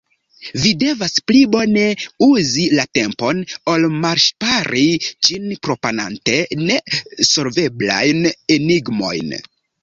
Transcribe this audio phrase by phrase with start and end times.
[0.61, 1.81] Vi devas pli bone
[2.27, 4.87] uzi la tempon ol malŝpari
[5.29, 6.79] ĝin proponante ne
[7.31, 8.25] solveblajn
[8.59, 9.39] enigmojn.